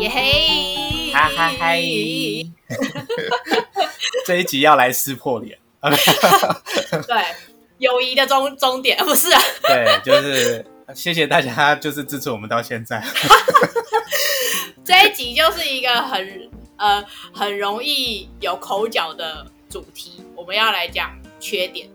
[0.00, 1.78] 耶嘿，哈哈嗨！
[4.24, 5.58] 这一集要来撕破脸，
[7.06, 7.22] 对，
[7.76, 9.42] 友谊的终终点 不是啊？
[9.62, 10.64] 对，就是
[10.94, 13.04] 谢谢大家，就是支持我们到现在。
[14.82, 21.86] 这一集就是一个很呃很容易有口角的主题，我们要来讲缺点。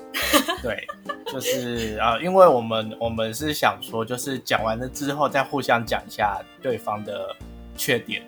[0.61, 0.86] 对，
[1.25, 7.36] 就是啊，因为我们我们是想说，就是讲完了之后再互相讲一下对方的
[7.75, 8.21] 缺点，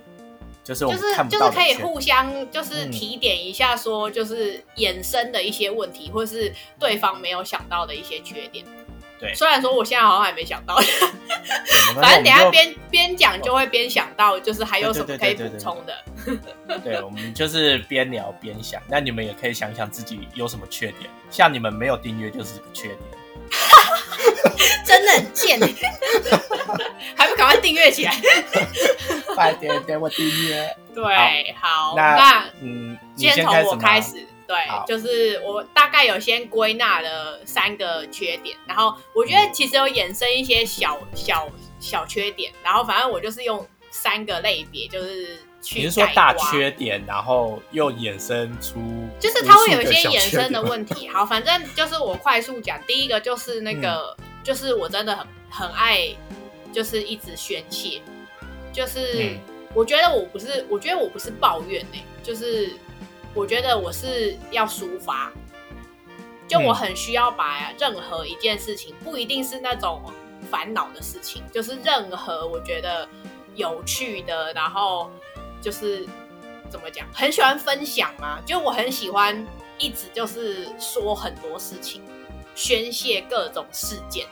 [0.64, 8.66] 就是我们就是看不就是可以互相就是嗯提点一下，说就是衍生的一些问题，或是对方没有想到的一些缺点。
[9.20, 10.80] 对虽然说我现在好像还没想到，
[11.96, 16.80] 反正等下边边讲就会边想到，就是还有什么可以补充的。
[16.84, 23.00] 对，我们就是边聊边想，那你们也可以想想自己有什么缺点，像你们没有订阅就是个缺点。
[24.86, 25.60] 真的很贱，
[27.16, 28.16] 还不赶快订阅起来？
[29.36, 30.76] 快点给我订阅。
[30.96, 34.26] 对，好，那那嗯，先从我开始。
[34.48, 34.56] 对，
[34.88, 41.50] 就是我大概有先归纳了三个缺点，然后我觉得其实有衍生一些小小
[41.82, 45.38] 小缺点，然后反正我就是用三个类别，就是
[45.68, 48.80] 去你是说大缺点，然后又衍生出
[49.20, 51.10] 就是它会有一些衍生的点问题。
[51.10, 56.08] 好，反正就是我快速讲，第一个就是那个，嗯就是我真的很很爱，
[56.72, 58.02] 就是一直宣泄，
[58.72, 59.40] 就是、嗯
[59.74, 62.72] 我觉得我不是，我觉得我不是抱怨呢、就是
[63.36, 65.32] 我觉得我是要抒发，
[66.48, 70.02] 就我嗯很需要把任何一件事情，不一定是那种
[70.50, 73.08] 烦恼的事情，就是任何我觉得
[73.56, 75.12] 有趣的，然后
[75.62, 76.06] 就是
[76.70, 79.46] 怎么讲，很喜欢分享嘛，就我很喜欢
[79.78, 82.02] 一直就是说很多事情，
[82.56, 84.26] 宣泄各种事件。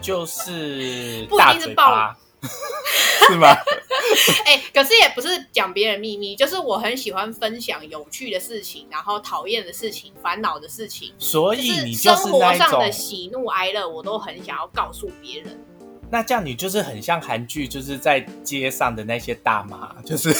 [0.00, 2.16] 就是 不一定是抱嘴巴，
[3.28, 3.48] 是吗？
[4.46, 15.64] 哎、可是也不是讲别人秘密，就是我很喜欢分享有趣的事情，然后讨厌的事情、烦恼的事情，所以你就是生活上的，喜怒哀乐，我都很想要告诉别人。
[16.10, 20.30] 那这样你就是很像韩剧，就是在街上的那些大妈， 就是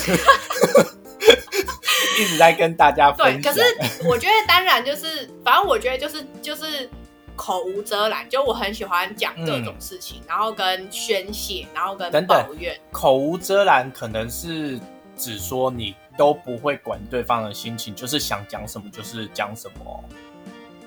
[2.18, 3.54] 一直在跟大家对，分享。
[3.54, 3.64] 可是
[4.04, 6.90] 我觉得当然就是，反正我觉得就是就是
[7.36, 12.78] 口无遮拦，就我很喜欢讲各种事情，然后跟宣泄，然后跟等等抱怨。
[12.90, 14.78] 口无遮拦，可能是
[15.16, 20.04] 只说你都不会管对方的心情，就是想讲什么就是讲什么。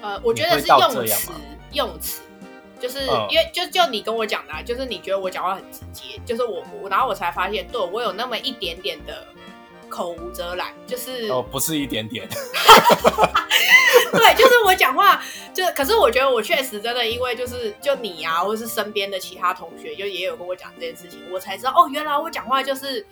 [0.01, 1.31] 呃，我觉得是用词
[1.71, 2.21] 用词，
[2.83, 3.25] 就是、嗯。
[3.29, 9.25] 因为就就你跟我讲的、啊，就是你觉得我讲话很直接，就是我我然后我才发现，对我有那么一点点的
[9.87, 12.27] 口无遮拦，就是、哦，不是一点点，
[14.11, 15.23] 对，就是我讲话，
[15.53, 23.05] 就可是我觉得我确实真的因为就是就你啊，或是身边的其他同学，就也有跟我讲这件事情，我才知道哦，原来我讲话就是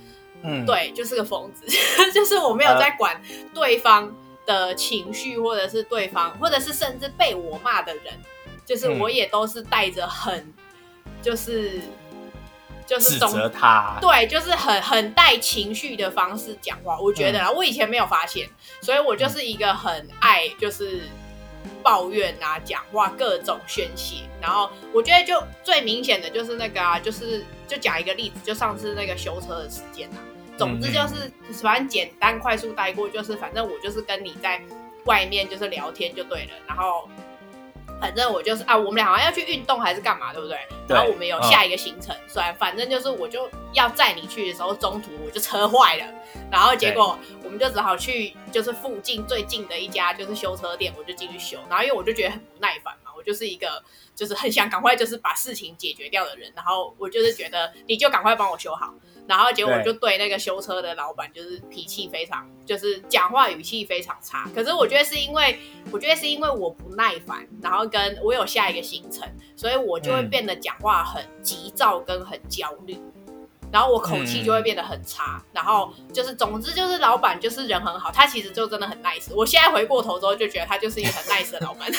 [0.44, 1.66] 嗯，，对，就是个疯子，
[2.12, 3.22] 就是我没有在管
[3.54, 4.12] 对方
[4.46, 8.06] 的情绪，或者是对方，或者是甚至被我骂的人，
[8.72, 10.54] 就是嗯我也都是带着很，
[11.22, 11.82] 就是
[12.88, 13.98] 就是指总责他。
[14.00, 16.98] 对，就是很很带情绪的方式讲话。
[16.98, 18.48] 我觉得啦，我以前没有发现，
[18.82, 21.02] 所以我就是一个很爱就是
[21.84, 24.24] 抱怨啊、讲话各种宣泄。
[24.42, 30.16] 然后我觉得就最明显的就是那个啊，就是就讲一个例子，就上次那个修车的时间啊。
[30.58, 31.30] 总之就是
[31.62, 34.62] 反正简单快速带过，就是反正我就是跟你在
[35.04, 37.10] 外面就是聊天就对了，然后。
[38.02, 40.58] 反正我就是啊，我们俩好像要去运动还是干嘛，对不对？
[40.88, 46.06] 对然后我们有下一个行程，虽然反正就是我就要载你去的时候，中途我就车坏了，
[46.52, 51.58] 然后结果我们就只好去就是附近最近的一家就是修车店，我就进去修。
[51.70, 53.84] 然后因为我就觉得很不耐烦嘛，我就是一个
[54.16, 58.92] 就是很想赶快就是把事情解决掉的人，然后我就是觉得你就赶快帮我修好。
[59.28, 64.50] 然后结果就对那个修车的老板就是脾气非常，就是讲话语气非常差。
[64.54, 65.60] 可是我觉得是因为，
[65.92, 72.98] 我觉得是因为我不耐烦，然后跟我有下一个行程，所以我就会嗯变得讲话很急躁跟很焦虑。
[73.72, 79.34] 然后我口气就会变得很差，然后就是总之就是老板就是人很好，他其实就真的很 nice。
[79.34, 81.90] 我现在回过头之后就觉得他就是一个很 nice 的老板。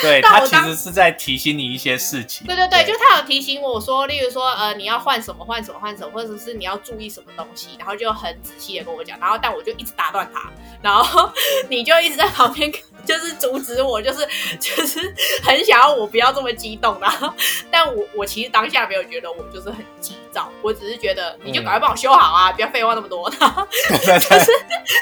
[0.00, 2.46] 对他其但我当实是在提醒你一些事情。
[2.46, 10.50] 对对对，就他有提醒我说，例如说，呃，你要换什么换什么换什么，或者是你要注意什么东西，然后就很仔细的跟我讲，然后但我就一直打断他，
[10.82, 11.30] 然后
[11.70, 12.70] 你就一直在旁边
[13.04, 14.26] 就是阻止我，就是
[14.58, 17.32] 就是很想要我不要这么激动，然后
[17.70, 24.38] 但我我其实当下没有觉得我就是很急躁，我只是觉得你就赶快帮我修好啊，不要废话那么多，然后对对对，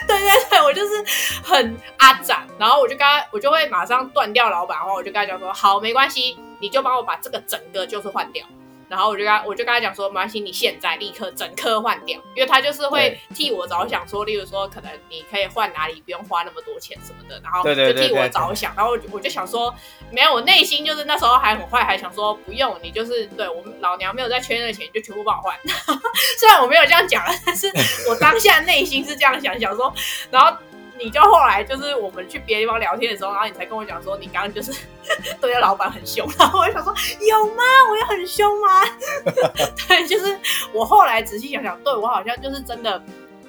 [0.07, 1.05] 对对，我就是
[1.43, 8.45] 很阿展，然后我就跟他，我就会马上断掉老板的话，我就跟他讲说，好，没关系，你就帮我把这个整个就是换掉。
[8.93, 19.75] 然后我就跟他我就跟他讲说，没关系，你现在立刻整颗换掉，因为他就是会替我着想，说，例如说可能你可以换哪里，不用花那么多钱什么的，然后就替我着想，然后我就想说，
[20.11, 25.59] 没有，我内心就是那时候还很坏，还想说不用，你就是对我们老娘没有在缺那个钱，就全部帮我换。
[26.39, 27.73] 虽然我没有这样讲，但是
[28.11, 29.91] 我当下内心是这样想，想说，
[30.31, 30.55] 然后。
[30.99, 34.73] 你就后来就是我们去别的地方聊天的时候，然后你才跟我讲说你刚刚就是
[35.41, 36.95] 对老板很凶，然后我就想说
[37.29, 37.63] 有吗？
[37.91, 38.85] 我也很凶吗？
[39.89, 40.39] 对，就是
[40.73, 43.03] 我后来仔细想想，对我好像就是真的，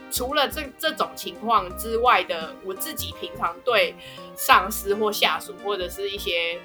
[0.09, 3.93] 除了这这种情况之外的，我自己平常对
[4.35, 6.57] 上司或下属或者是一些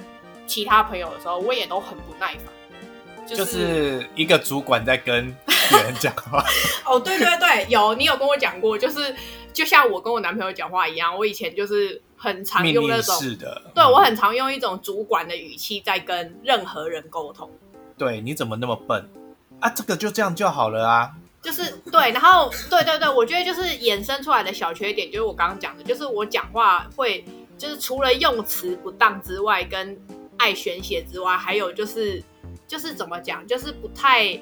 [0.46, 5.36] 其他朋友的时候，我也都很不耐烦，就是一个主管在跟
[5.68, 6.42] 别人讲话。
[6.86, 9.14] 哦，对对对，有你有跟我讲过，就是。
[9.58, 17.50] 就像我跟我男朋友讲话一样，我以前就是很常用那种，是的对我很常用一种主管的语气在跟任何人沟通。
[17.96, 19.10] 对，你怎么那么笨
[19.58, 19.68] 啊？
[19.70, 21.10] 这个就这样就好了啊。
[21.42, 27.24] 就是对，然后对对对，我觉得就是衍生出来的小缺点，就是我刚刚讲的，就是我讲话会，
[27.58, 30.00] 就是除了用词不当之外，跟
[30.36, 32.22] 爱玄学之外，还有就是
[32.68, 34.40] 就是怎么讲，就是不太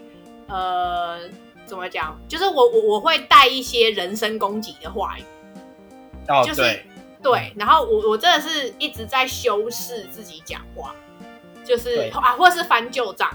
[0.49, 1.21] 呃。
[1.67, 2.19] 怎么讲？
[2.29, 5.25] 就是我我我会带一些人身攻击的话语，
[6.29, 6.63] 哦，就是
[7.23, 10.95] 对，然后我我真的是一直在修饰自己讲话，
[11.65, 13.29] 就是啊，或是翻旧账，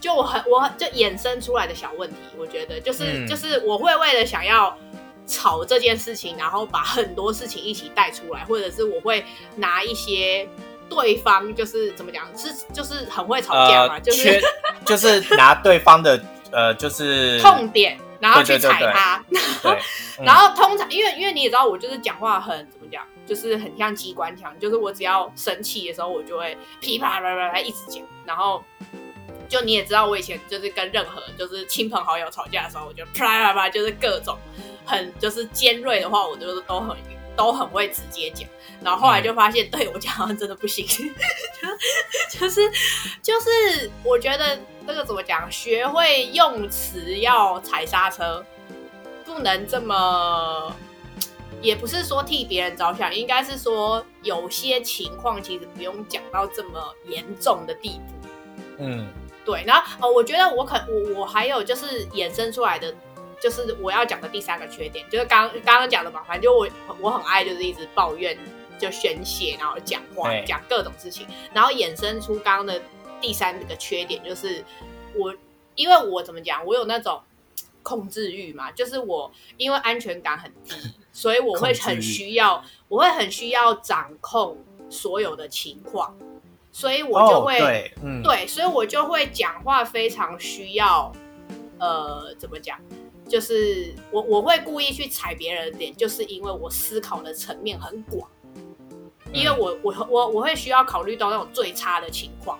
[0.00, 4.76] 就我很我就衍生出来的小问题，我觉得就是就是我会为了想要
[5.26, 9.24] 吵这件事情，然后把很多事情一起带出来，或者是我会
[9.56, 10.46] 拿一些
[10.90, 14.42] 对方就是怎么讲，是就是很会吵架嘛，就是
[14.84, 16.22] 就是拿对方的。
[16.52, 19.24] 呃，就是痛点，然后去踩他，
[20.22, 28.62] 然后通常因为因为你也知道，我就是讲话很怎么讲，就是很像机关枪，就是我只要生气的时候，我就会噼啪啪啪啪一直讲，然后
[29.48, 34.38] 就你也知道，我以前就是跟任何就是亲朋好友吵架的时候，我就啪啪啪就是各种
[34.84, 36.96] 很就是尖锐的话，我就是都很
[37.36, 38.48] 都很会直接讲。
[38.82, 42.60] 然后后来就发现，对我讲话真的不行，就 就是
[43.22, 48.44] 就是，我觉得这个怎么讲，学会用词要踩刹车，
[49.24, 50.74] 不能这么，
[51.60, 58.28] 也不是说替别人着想，应该是说有些情况其实不用讲到这么严重的地步。
[58.78, 59.06] 嗯，
[59.44, 59.62] 对。
[59.64, 62.92] 然后哦，我觉得我可我我还有就是衍生出来的，
[63.42, 66.68] 就是我要讲的第三个缺点，就是刚刚刚讲的嘛，反正就我
[67.00, 68.38] 我很爱就是一直抱怨。
[68.78, 71.24] 就宣泄，然后讲话，讲各种事情，
[71.54, 72.82] 然后衍生出刚刚的
[73.20, 74.64] 第三个缺点，就是
[75.14, 75.32] 我
[75.76, 77.22] 因为我怎么讲，我有那种
[77.84, 80.74] 控制欲嘛，就是我因为安全感很低，
[81.12, 84.58] 所以我会很需要，我会很需要掌控
[84.90, 86.16] 所有的情况，
[86.72, 91.12] 所以我就会对，对，所以我就会讲话非常需要，
[91.78, 92.80] 呃，怎么讲，
[93.32, 98.28] 就是我我会故意去踩别人的点，就是因为我思考的层面很广。
[99.32, 102.58] 因为我我我我会需要考虑到那种最差的情况，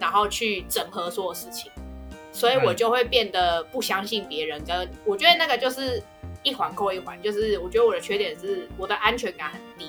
[0.00, 1.70] 然后去整合所有事情，
[2.32, 4.60] 所以我就会变得不相信别人。
[4.64, 6.02] 跟我觉得那个就是
[6.42, 9.86] 一环扣一环，就是我觉得我的缺点是我的安全感很低，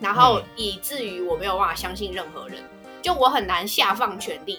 [0.00, 2.58] 然后以至于我没有办法相信任何人，
[3.00, 4.58] 就我很难下放权力。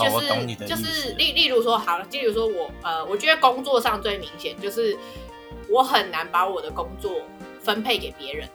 [0.00, 4.96] 就是就是例例如说好了，例如说我呃，我觉得工作上最明显就是
[5.68, 7.12] 我很难把我的工作。
[7.64, 8.48] 分配给别人，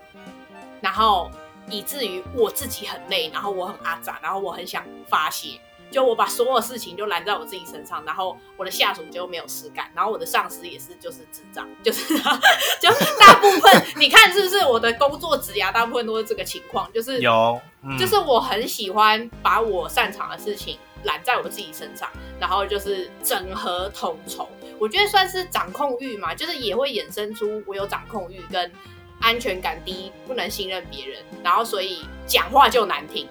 [0.82, 1.32] 然后
[1.70, 12.18] 以至于我自己很累，然后我很阿杂，然后我很想发泄，就我把所有事情就揽在我自己身上，然后我的下属就没有事干，然后我的上司也是就是智障，就是
[12.82, 17.62] 就是大部分你看是不是我的工作职涯大部分都是这个情况，就是有，
[17.98, 24.48] 就是我很喜欢把我擅长的事情揽在我自己身上，然后就是整合统筹，
[24.80, 28.72] 我觉得算是掌控欲嘛，就是也会衍生出我有掌控欲跟。
[29.20, 33.28] 安全感低，不能信任别人，然后所以讲话就难听，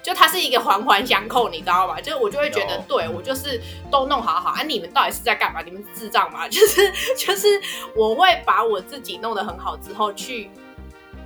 [0.00, 2.00] 就它是一个环环相扣，你知道吗？
[2.00, 5.60] 就是我就会觉得，对我就是都弄好好啊，你们到底是在干嘛？
[5.60, 6.46] 你们智障吗？
[6.48, 7.60] 就是就是
[7.96, 10.48] 我会把我自己弄得很好之后，去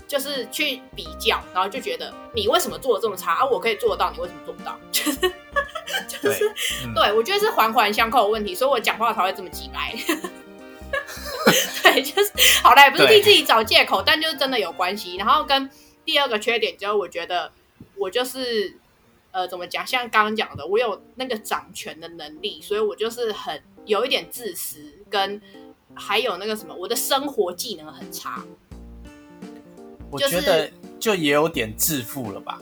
[0.07, 3.45] 就是去比较，然后就觉得你为什么做的这么差啊？
[3.45, 4.75] 我可以做得到，你为什么做不到？
[4.91, 5.31] 就是
[6.07, 6.53] 就是
[6.95, 9.95] 对我觉得是环环相扣的问题，所以我讲话才会这么直白。
[11.83, 12.33] 对，就是
[12.63, 15.17] 好了，也不是替自己找借口，但就是真的有关系。
[15.17, 15.69] 然后跟
[16.05, 17.51] 第二个缺点，就是我觉得
[17.97, 18.75] 我就是
[19.31, 19.87] 呃，怎么讲？
[19.87, 24.79] 像刚刚讲的，我有那个掌权的能力，所以我就是很有一点自私，
[25.11, 25.41] 跟
[25.95, 28.45] 还有那个什么，我的生活技能很差。
[30.11, 32.61] 我觉得就也有点自负了吧。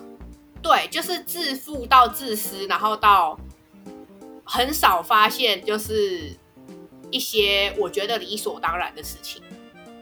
[0.67, 3.39] 对，就是自负到自私，然后到
[4.43, 6.37] 很少发现，就是
[7.09, 9.41] 一些我觉得理所当然的事情。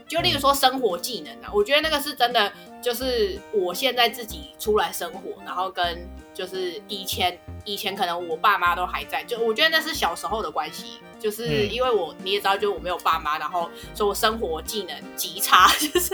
[0.08, 16.10] 就例如说生活技能啊，我觉得那个是真的，就是我现在自己出来生活，然后跟就是以前以前可能我爸妈都还在，就我觉得那是小时候的关系，就是因为我你也知道，就是我没有爸妈，然后所以我生活技能极差， 就是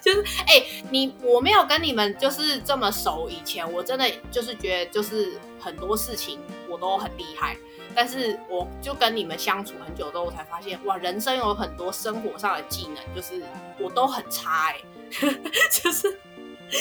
[0.00, 7.56] 就是哎，你我没有跟你们就是这么熟，以前我真的就是觉得就是很多事情我都很厉害。
[7.96, 13.40] 但是我就跟你们相处很久之后，我才发现哇，人生有很多生活上的技能，就是
[13.78, 14.80] 我都很差哎，
[15.70, 16.18] 就是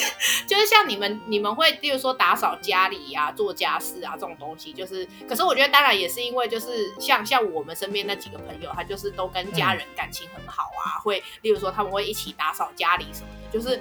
[0.48, 13.80] 就是像你们，你们会例如说打扫家里呀、做家事啊这种东西，就是，可是我觉得当然也是因为就是像像我们身边那几个朋友，他就是都跟家人感情很好啊，会例如说他们会一起打扫家里什么的，就是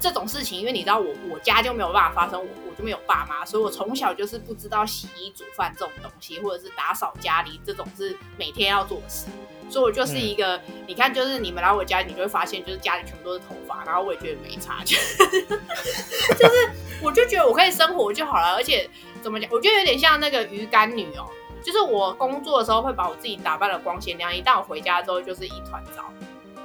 [0.00, 2.48] 这种事情，因为你知道我我家就没有办法发生我。
[2.76, 9.26] 就没有爸妈，所以我从小就是不知道洗衣煮饭这种东西，或者是打扫家里这种是每天要做的事。
[9.68, 16.70] 所以我就是一个，你看，就是你们来我家，你就会发现，就是家里全部都是头发，然后我也觉得没差， 就是
[17.02, 18.54] 我就觉得我可以生活就好了。
[18.54, 18.88] 而且
[19.22, 21.26] 怎么讲，我觉得有点像那个鱼干女哦，
[21.62, 26.04] 就是我工作的时候会把我自己打扮的光鲜亮丽，但我回家之后就是一团糟。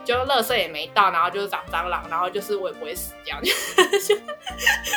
[0.06, 4.16] 就垃圾也没到，然后就是长蟑螂，然后就是我也不会死这样， 就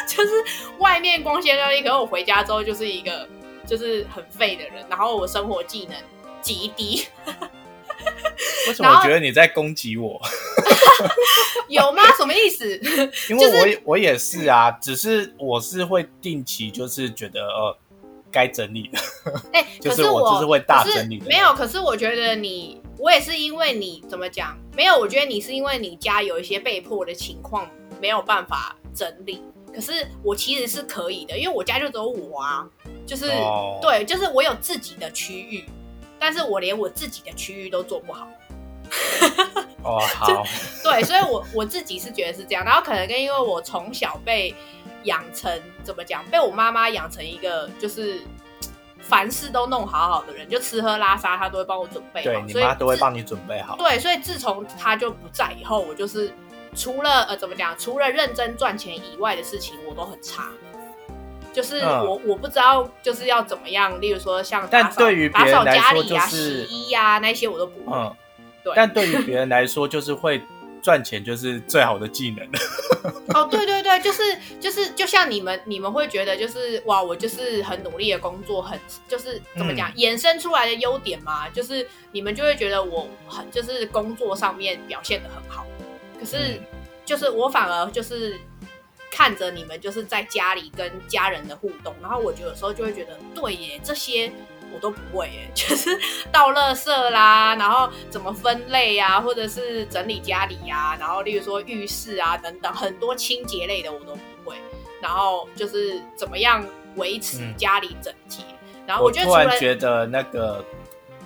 [0.08, 0.32] 就是
[0.78, 3.28] 外面光鲜亮丽，可是我回家之后就是一个
[3.66, 5.96] 就是很废的人，然后我生活技能
[6.40, 7.06] 极低。
[8.68, 10.20] 为什么我觉得你在攻击我？
[11.68, 12.02] 有吗？
[12.16, 12.78] 什么意思？
[13.30, 13.46] 因为
[13.84, 17.76] 我我也是啊，只是我是会定期就是觉得呃
[18.30, 18.98] 该整理的，
[19.52, 21.26] 哎，就是我就是会大整理的。
[21.26, 22.80] 没有，可是我觉得你。
[22.98, 24.96] 我也是因为你怎么讲没有？
[24.96, 27.68] 我觉得你是因为你家有一些被迫的情况
[28.00, 29.42] 没有办法整理。
[29.74, 32.64] 可是我其实是可以的，因为我家就只有我啊，
[33.04, 33.26] 就是
[33.80, 35.64] 对，就是我有自己的区域，
[36.22, 38.28] 但是我连我自己的区域都做不好。
[39.82, 40.44] 哦，好，
[40.84, 42.64] 对，所以我我自己是觉得是这样。
[42.64, 44.54] 然后可能跟因为我从小被
[45.02, 48.22] 养成怎么讲，被我妈妈养成一个就是。
[49.04, 52.24] 凡事都弄好好的人，就吃喝拉撒，她都会帮我准备好。
[52.24, 53.76] 对你妈都会帮你准备好。
[53.76, 56.32] 对，所以自从她就不在以后，我就是
[56.76, 60.50] 除了呃怎么讲，除了认真赚钱以外的事情，我都很差。
[61.52, 67.96] 就是我我不知道就是要怎么样，例如说像但对于打扫家里呀、洗衣呀那些，我都不会。
[67.96, 68.16] 嗯，
[68.64, 68.72] 对。
[68.74, 70.42] 但对于别人来说，就是会。
[70.82, 72.44] 赚钱就是最好的技能。
[73.34, 74.20] 哦，对对对，就是
[74.58, 85.64] 就是，就像你们，你们会觉得就是哇，我就是很努力的工作，很就是怎么讲，衍生出来的优点嘛，就是你们就会觉得我很就是工作上面表现的很好。
[86.18, 86.60] 可是
[87.04, 88.36] 就是我反而就是
[89.12, 94.32] 看着你们就是在家里跟家人的互动，然后我有时候就会觉得，对耶，这些。
[94.74, 95.90] 我都不会耶， 就是
[96.32, 104.56] 倒垃圾啦，然后怎么分类呀，或者是整理家里呀，然后例如说浴室啊等等，很多清洁类的我都不会。
[105.02, 106.66] 然后就是怎么样
[106.96, 108.42] 维持家里整洁。
[108.86, 110.64] 然后我突然觉得那个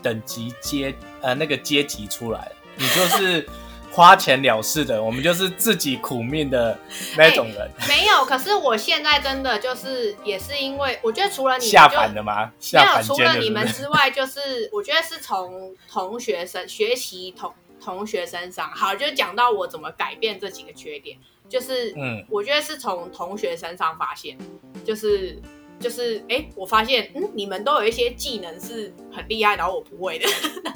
[0.03, 3.49] 等级阶呃那个阶级出来了，你就是。
[3.97, 6.79] 花钱了事的，我们就是自己苦命的
[7.17, 7.71] 那种人。
[7.89, 12.53] 没有，可是我现在真的就是也是因为，我觉得除了你下凡的吗？
[12.75, 17.51] 没有，除了你们之外，就是我觉得是从同学生学习同
[17.83, 18.71] 同学身上。
[18.71, 21.17] 好，就讲到我怎么改变这几个缺点，
[21.49, 24.37] 就是嗯，我觉得是从同学身上发现，
[24.85, 25.41] 就是
[25.81, 30.29] 就是哎，我发现嗯，你们都有一些技能是很厉害，然后我不会的，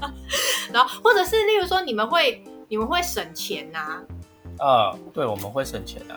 [0.73, 2.43] 然后或者是例如说你们会。
[2.71, 4.01] 你们会省钱呐？
[4.61, 6.17] 呃，对，我们会省钱的。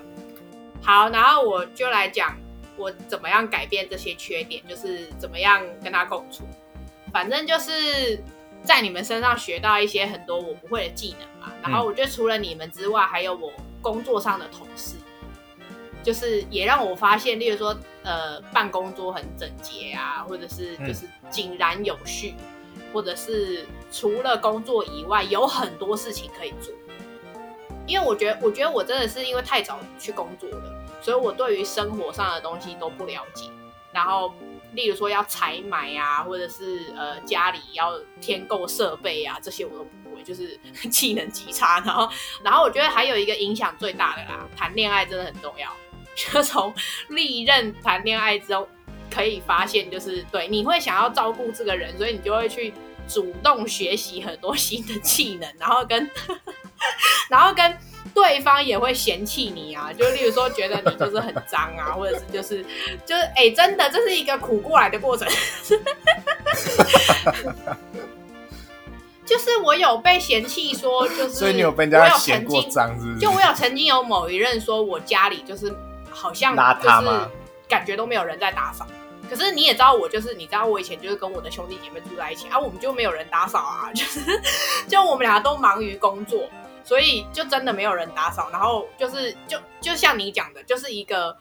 [0.84, 2.38] 好，然后我就来讲
[2.78, 6.44] 我怎么样改变这些缺点，就是怎么样跟他共处。
[7.12, 8.22] 反正就是
[8.64, 11.52] 在你们身上学到一些很多我不会的技能嘛。
[11.64, 14.98] 然后我觉得除了你们之外，还有我工作上的同事，
[16.04, 22.36] 就是也让我发现，例如说，呃，办公桌很整洁啊，或者是就是井然有序。
[22.94, 26.74] 或者是除了工作以外，有很多事情可以做。
[27.86, 33.50] 因为我觉得，我觉得我真的是因为太早去工作了，所以我对于生活上的东西都不了解。
[33.92, 34.34] 然后，
[34.72, 40.58] 例如说要采买啊，或者是呃家里要添购设备啊，这些我都不会，就是
[40.90, 41.82] 技能极差。
[41.82, 42.10] 然后，
[42.42, 45.70] 然后我觉得还有一个影响最大的啦，谈恋爱真的很重要。
[46.16, 46.74] 就从
[47.10, 48.66] 历任谈恋爱之后。
[49.14, 52.74] 可以发现，就是对你会想要照顾这个人，所以你就会去
[53.08, 56.10] 主动学习很多新的技能，然后跟
[57.30, 57.78] 然后跟
[58.14, 62.64] 对方也会嫌弃你啊，就例如说觉得你就是很脏啊，或者是就是
[63.06, 65.28] 就是哎，真的这是一个苦过来的过程。
[69.26, 73.20] 就是我有被嫌弃说，就是所以你有被人家嫌过脏，是不是？
[73.20, 75.74] 就我有曾经有某一任说我家里就是
[76.10, 77.30] 好像邋遢吗？
[77.70, 78.86] 感觉都没有人在打扫。
[79.34, 84.22] 可是你也知道我就是你知道我以前就是跟我的兄弟姐妹住在一起啊，我们就没有人打扫啊， 就是
[84.88, 86.48] 就我们俩都忙于工作，
[86.84, 88.50] 所以就真的没有人打扫。
[88.52, 91.36] 然后就是就就像你讲的，就是一个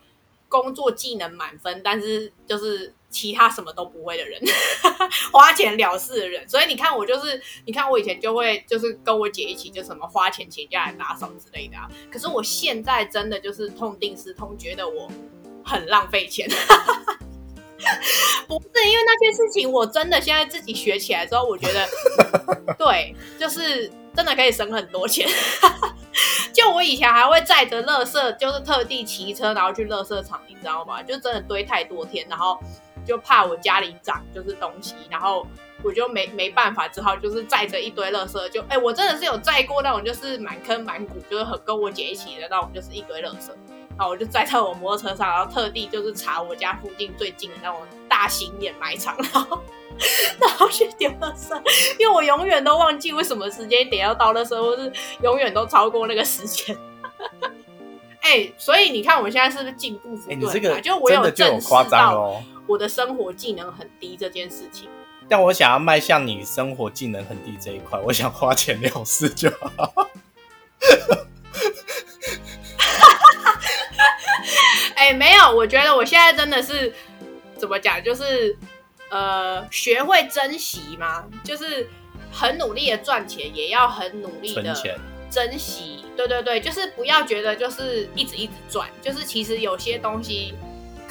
[0.49, 2.95] 工作技能满分，但是就是。
[3.13, 4.41] 其他什么都不会的人，
[5.31, 11.87] 花钱了事的人，所以你看我就是，你看我以前就会就是跟我姐一起就什么花钱请假来打扫之类的啊。
[12.11, 15.11] 可是我现在真的就是痛定思痛，觉得我
[15.63, 16.49] 很浪费钱。
[18.49, 21.87] 不是因为那件事情，我真的现在自己学起来之后，我觉得
[22.79, 25.29] 对，就是真的可以省很多钱。
[26.53, 31.03] 就我以前还会载着垃圾，就是特地骑车然后去垃圾场，你知道吗？
[31.03, 32.59] 就真的堆太多天，然后。
[33.05, 35.45] 就怕我家里长就是东西，然后
[35.83, 43.72] 我就没没办法，只好就是载着一堆垃圾，就哎，我真的是有载过那种就是满坑满谷，就是很跟我姐一起的那种，就是一堆垃圾，然
[44.03, 49.63] 后我就载在我摩托车上，然后特地就是查我家附近最近的那种大型掩埋场，然后
[50.41, 51.55] 然后去丢垃圾，
[51.99, 54.93] 因为我永远都忘记为什么时间点要到垃圾，或是
[55.23, 56.77] 永远都超过那个时间。
[58.21, 60.83] 哎，所以你看我现在是不是进步不断？
[60.83, 62.43] 就我有正视到。
[62.69, 64.89] 我的生活技能很低这件事情，
[65.29, 70.09] 但我想要迈向你生活技能很低这一块，我想花钱了事就好。
[74.97, 76.93] 哎，没有，我觉得我现在真的是
[77.57, 78.57] 怎么讲，就是
[79.11, 81.89] 呃，学会珍惜嘛，就是
[82.31, 84.75] 很努力的赚钱，也要很努力的
[85.31, 86.05] 珍惜。
[86.17, 90.55] 对对对，就是不要觉得就是一直一直赚，就是其实有些东西。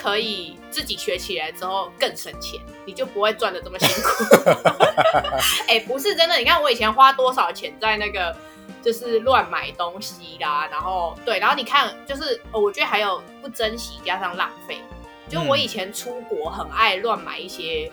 [0.01, 4.23] 可以自己学起来之后更省钱，你就不会赚的这么辛苦。
[5.69, 8.35] 哎，不是真的，你看我以前花多少钱在那个
[8.81, 14.79] 就是乱买东西啦，然后对，然后你看就是我觉得还有不珍惜加上浪费。
[15.29, 17.91] 就我以前出国很爱乱买一些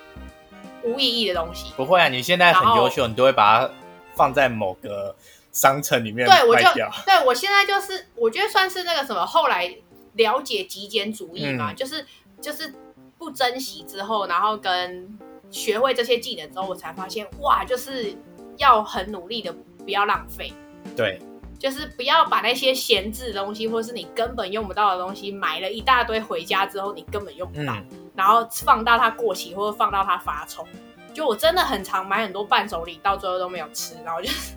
[0.83, 1.75] 无意义的东西。
[1.77, 3.71] 不会啊，你现在很优秀，你都会把它
[4.15, 5.15] 放在某个
[5.53, 6.63] 商城里面对，我就
[7.05, 9.77] 对我现在就是我觉得算是那个什么后来。
[10.19, 12.05] 了解极简主义嘛，就是
[12.43, 12.75] 就是
[13.17, 15.19] 不珍惜之后，然后跟
[15.51, 18.15] 学会这些技能之后，我才发现哇，就是
[18.59, 20.53] 要很努力的不要浪费。
[20.95, 21.19] 对，
[21.59, 27.77] 就是不要把那些闲置的东西，或是你根本用不到的东西，买了一大堆回家之后，你根本用不到，
[28.15, 30.67] 然后放到它过期，或者放到它发臭。
[31.15, 34.55] 就我真的很常买很多伴手礼，到最后都没有吃，然后就是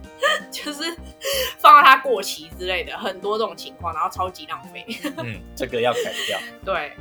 [0.52, 0.96] 就是
[1.58, 4.86] 放到它过期之类的，很多这种情况，然后超级浪费。
[5.18, 6.40] 嗯，这个要改掉。
[6.66, 6.94] 对，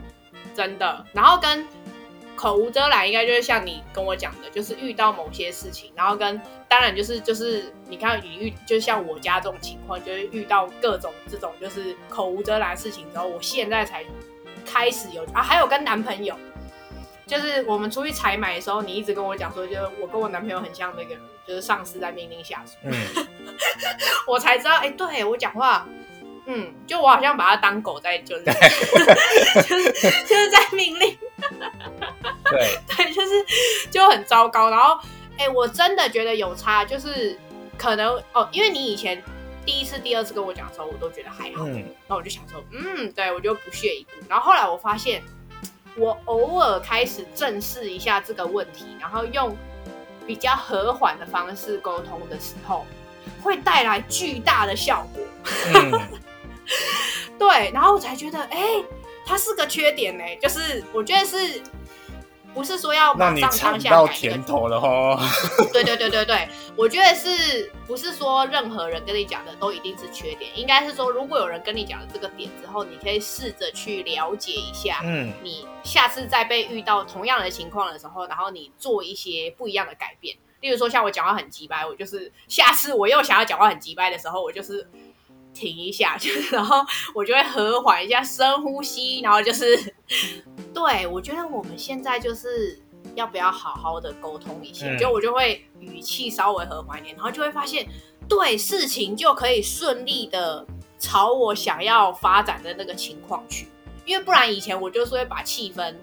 [0.54, 1.04] 真的。
[1.12, 1.66] 然后跟
[2.36, 14.04] 口无遮拦，应该就是像你跟我讲的，就是遇到某些事情，然后跟当然就是就是你看你遇，就像我家这种情况，就是遇到各种这种就是口无遮拦事情之后，我现在才
[14.64, 16.34] 开始有啊，还有跟男朋友。
[17.30, 21.14] 就是我们出去采买的时候，你一直跟我讲说，就是我跟我男朋友很像那个，
[21.46, 22.72] 就是上司在命令下属。
[22.82, 22.92] 嗯，
[24.26, 25.86] 我才知道，哎，对我讲话，
[26.46, 28.42] 嗯，就我好像把他当狗在，就是
[29.62, 29.92] 就是
[30.26, 31.16] 就是在命令。
[32.50, 33.46] 对 对，就是
[33.92, 34.68] 就很糟糕。
[34.68, 34.98] 然后，
[35.38, 37.38] 哎，我真的觉得有差，就是
[37.78, 39.22] 可能哦，因为你以前
[39.64, 41.64] 第一次、第二次跟我讲的时候，我都觉得还好。
[41.64, 44.10] 嗯，那我就想说，嗯，对我就不屑一顾。
[44.28, 45.22] 然后后来我发现。
[45.96, 49.56] 我偶尔开始正视一下这个问题，然后用
[50.26, 52.86] 比较和缓的方式沟通的时候，
[53.42, 55.22] 会带来巨大的效果。
[57.38, 58.82] 对，然后我才觉得，哎，
[59.26, 61.62] 它是个缺点呢，就是我觉得是。
[62.52, 65.18] 不是说要马上当下改甜头了哦？
[65.72, 70.50] 对对对对对，我觉得是不是说任何人跟你讲的都一定是缺点？
[70.58, 80.36] 应该是说，如果有人跟你讲了这个点之后，你可以试着去了解一下，嗯，你下次再被遇到同样的情况的时候，然后你做一些不一样的改变。
[80.60, 84.86] 例如说，像我讲话很急掰，我就是下次我又想要讲话很急掰的时候，我就是
[85.54, 86.84] 停一下，就 是然后
[87.14, 89.94] 我就会和缓一下，深呼吸，然后就是。
[90.74, 92.78] 对，我觉得我们现在就是
[93.14, 97.86] 要不要好好的沟通一下，就我就会语气稍微和缓一点，然后就会发现，
[98.28, 100.66] 对事情就可以顺利的
[100.98, 103.68] 朝我想要发展的那个情况去，
[104.04, 105.94] 因为不然以前我就是会把气氛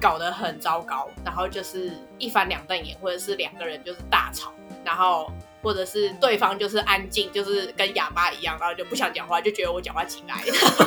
[0.00, 4.52] 搞得很糟糕，然后就是一翻两瞪眼，或者是两个人就是大吵，
[4.84, 5.30] 然后
[5.62, 10.42] 或者是对方就是安静，就是跟哑巴一样，然后就不想讲话，就觉得我讲话起来，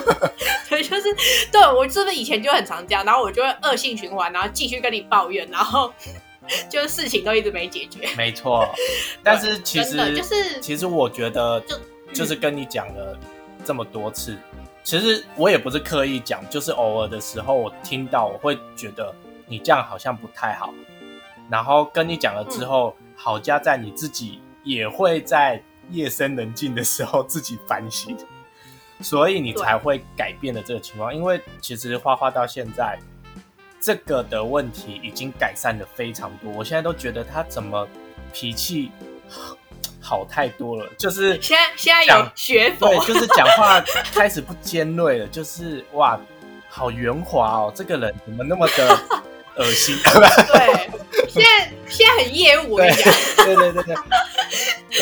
[0.68, 1.04] 所以就是
[1.52, 5.94] 对我是不是以前就很常这样，然后我就会恶性循环，然后继续跟你抱怨，然后
[6.70, 8.10] 就是事情都一直没解决。
[8.16, 8.68] 没错，
[9.24, 11.80] 但是其实就是其实我觉得就
[12.14, 13.18] 就是跟你讲了
[13.64, 14.38] 这么多次，
[14.84, 19.14] 其实我也不是刻意讲，就是偶尔的时候我听到，我会觉得
[19.46, 20.74] 你这样好像不太好，
[21.50, 28.18] 然后跟你讲了之后，好加在你自己也会在夜深人静的时候自己反省，
[29.02, 31.14] 所以你才会改变了这个情况。
[31.14, 32.98] 因为其实花花到现在。
[33.86, 37.86] 这个的问题已经改善的非常多，我现在都觉得他怎么
[38.32, 38.90] 脾气
[39.28, 39.58] 好
[40.00, 46.18] 好太多了，就是现在现在有讲学佛对，， 就是讲话开始不尖锐了，就是哇，
[46.70, 49.00] 好圆滑哦，这个人怎么那么的
[49.58, 49.98] 恶心？
[50.54, 50.90] 对，
[51.28, 53.96] 现在现在很业务，我跟你讲，对对对对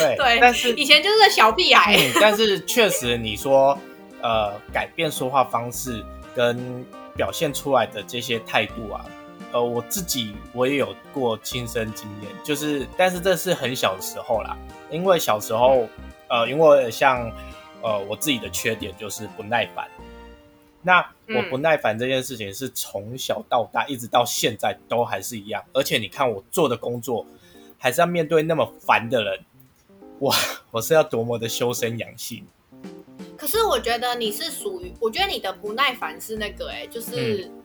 [0.05, 3.77] 对对但是以前就是小屁孩，嗯，但是确实你说
[4.21, 6.03] 呃，改变说话方式
[6.35, 6.85] 跟
[7.15, 9.05] 表现出来的这些态度啊，
[9.51, 14.57] 呃，我自己我也有过亲身经验，就是但是这是很小的时候啦，
[14.89, 15.87] 因为小时候
[16.29, 17.31] 呃，因为像
[17.81, 19.87] 呃我自己的缺点就是不耐烦。
[20.83, 27.23] 那我嗯不耐烦这件事情是从小到大一直到现在都还是一样，而且你看我做的工作，
[27.77, 29.39] 还是要面对那么烦的人，
[30.21, 30.31] 我
[30.69, 32.45] 我是要多么的修身养性。
[33.35, 37.57] 可是我觉得你是属于，我觉得你的不耐烦是那个、哎，就是、嗯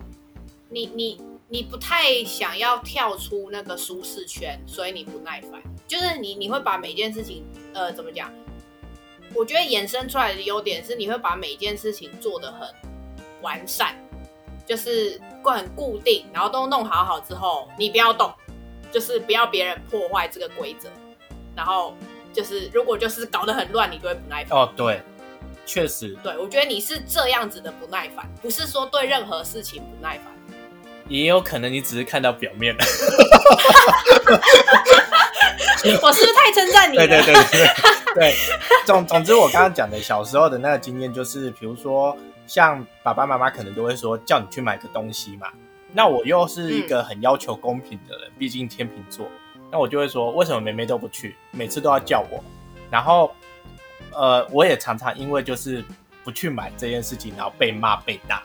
[0.68, 5.62] 你你你不太想要跳出那个舒适圈，所以你不耐烦。
[5.86, 8.32] 就是你你会把每件事情，呃，怎么讲？
[9.32, 12.68] 我觉得衍生出来的优点是，你会把每件事情做得很
[13.42, 13.94] 完善，
[14.66, 18.32] 就是会很固定，然后都弄好好之后，你不要动，
[18.90, 20.88] 就是不要别人破坏这个规则。
[21.54, 21.94] 然后
[22.36, 24.58] 就是如果就是搞得很乱，你就会不耐烦。
[24.58, 25.00] 哦，对，
[25.64, 30.26] 确实对，我觉得你是这样子的不耐烦，不是说对任何事情不耐烦。
[31.08, 32.84] 也有可能你只是看到表面了。
[36.02, 37.06] 我是不是太称赞你了？
[37.06, 37.66] 对对对对
[38.14, 38.34] 对，
[38.84, 42.14] 总总之我刚刚讲的小时候的那个经验就是，比如说
[42.46, 45.48] 像爸爸妈妈可能都会说叫你去买个东西嘛，
[45.94, 49.30] 那我又是一个很要求公平的人，毕竟天秤座，
[49.70, 52.42] 那我就会说为什么妹妹都不去，每次都要叫我，
[52.90, 53.32] 然后
[54.12, 55.84] 呃我也常常因为就是
[56.24, 58.42] 不去买这件事情，然后被骂被打。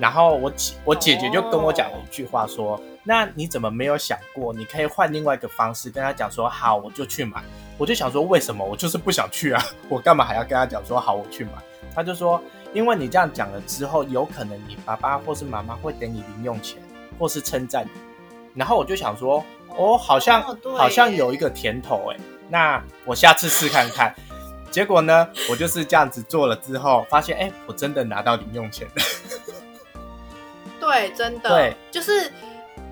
[0.00, 7.40] 然后我姐我姐姐就跟我讲了一句话说：“那你怎么没有想过，你可以换另外一个方式跟她讲说好，我就去买。”
[7.78, 9.62] 我就想说，为什么我就是不想去啊？
[9.88, 11.52] 我干嘛还要跟他讲说好，我去买？
[11.94, 12.40] 他就说，
[12.72, 16.82] 因为你这样讲了之后，有可能你爸爸或是妈妈会给你零用钱，
[17.16, 17.90] 或是称赞你。
[18.54, 19.44] 然后我就想说，
[19.76, 22.16] 哦，好像、哦好像有一个甜头哎，
[22.48, 24.14] 那我下次试看看。
[24.70, 28.94] 结果呢，我就是这样子做了之后，发现哎，我真的拿到零用钱了。
[30.80, 32.32] 对，真的，对，就是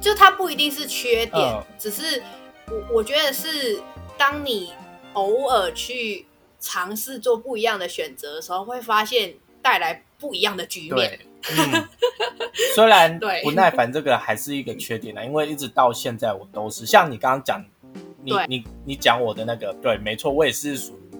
[0.01, 2.23] 就它不一定是缺点，嗯只是
[2.68, 3.83] 我我觉得是
[4.16, 4.73] 当你
[5.14, 6.25] 偶尔去
[6.61, 11.88] 尝试做不一样的选择的时候，会发现带来不一样的局面对。，嗯，
[12.74, 13.42] 虽然对。
[13.42, 17.64] 不耐烦这个还是一个缺点啊，因为一直到现在我都是像你刚刚讲，
[18.22, 21.18] 你你你讲我的那个，对，没错，我也是属于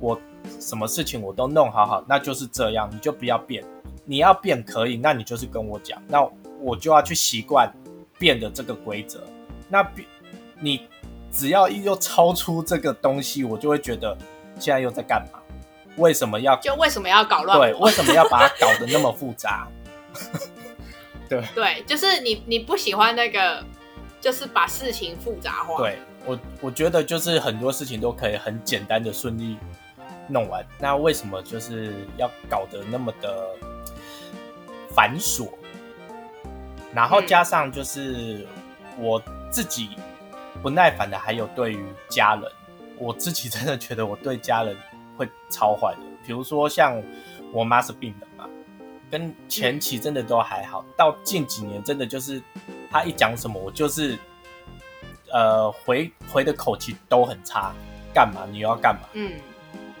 [0.00, 0.18] 我
[0.58, 3.62] 什么事情我都弄好好，那就是这样，你就不要变，
[4.04, 6.26] 你要变可以，那你就是跟我讲，那
[6.60, 7.70] 我就要去习惯
[8.18, 9.22] 变的这个规则，
[9.68, 10.08] 那变
[10.60, 10.88] 你
[11.30, 14.16] 只要一又超出这个东西，我就会觉得
[14.58, 15.37] 现在又在干嘛？
[15.98, 19.68] 为什么要就为什么要搞乱对，为什么要把它搞得那么复杂？
[21.28, 23.62] 对对，就是你你不喜欢那个，
[24.20, 25.76] 就是把事情复杂化。
[25.76, 29.58] 对我，我觉得就是很多事情都可以很简单的顺利
[30.26, 33.46] 弄完，那为什么就是要搞得那么的
[34.94, 35.50] 繁琐？
[36.94, 38.46] 然后嗯加上就是
[38.98, 39.90] 我自己
[40.62, 42.50] 不耐烦的，还有对于家人，
[42.96, 44.74] 我自己真的觉得我对家人
[45.18, 46.00] 会超坏的。
[46.24, 47.02] 比如说像
[47.52, 48.48] 我妈是病人嘛，
[49.10, 52.40] 跟前期真的都还好，到近几年真的就是
[52.90, 54.16] 她一讲什么，我就是
[55.32, 57.74] 呃回回的口气都很差。
[58.14, 58.46] 干嘛？
[58.50, 59.02] 你又要干嘛？
[59.12, 59.32] 嗯，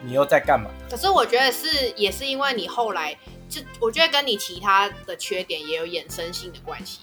[0.02, 0.70] 你又在干嘛？
[0.90, 3.16] 可是我觉得是也是因为你后来
[3.48, 7.00] 就我觉得跟你其他的缺点也有衍生性的关系。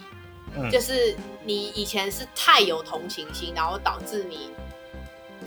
[0.58, 4.50] 嗯，就是你以前是太有同情心，然后导致你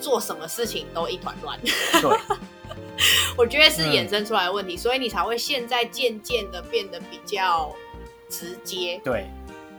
[0.00, 1.58] 做什么事情都一团乱。
[1.60, 2.18] 对，
[3.36, 7.74] 我觉得是嗯衍生出来的问题，所以你才会现在渐渐的变得比较
[8.28, 9.00] 直接。
[9.04, 9.26] 对，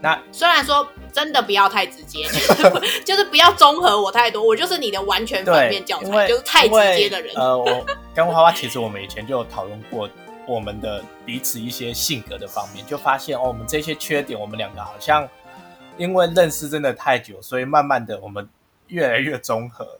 [0.01, 2.25] 那虽然说真的不要太直接，
[3.05, 7.35] 就是不要综合我太多，我就是你的完全反面教，材，就是太直接的人。
[7.35, 7.85] 呃，我
[8.15, 10.09] 跟花花其实我们以前就有讨论过
[10.45, 15.27] 我们的彼此一些性格的方面，就发现哦，我们这些缺点，我们两个好像
[15.97, 18.47] 因为认识真的太久，所以慢慢的我们
[18.87, 19.99] 越来越综合。